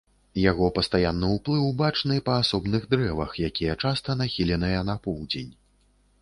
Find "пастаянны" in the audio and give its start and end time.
0.77-1.27